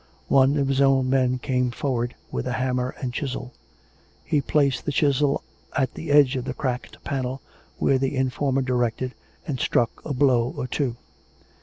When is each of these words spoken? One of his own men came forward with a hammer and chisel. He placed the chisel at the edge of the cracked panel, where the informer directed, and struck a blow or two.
One 0.29 0.57
of 0.57 0.67
his 0.67 0.81
own 0.81 1.11
men 1.11 1.37
came 1.37 1.69
forward 1.69 2.15
with 2.31 2.47
a 2.47 2.53
hammer 2.53 2.95
and 2.99 3.13
chisel. 3.13 3.53
He 4.25 4.41
placed 4.41 4.83
the 4.83 4.91
chisel 4.91 5.43
at 5.77 5.93
the 5.93 6.09
edge 6.09 6.35
of 6.35 6.45
the 6.45 6.55
cracked 6.55 7.03
panel, 7.03 7.39
where 7.77 7.99
the 7.99 8.15
informer 8.15 8.63
directed, 8.63 9.13
and 9.45 9.59
struck 9.59 9.91
a 10.03 10.11
blow 10.15 10.55
or 10.57 10.65
two. 10.65 10.95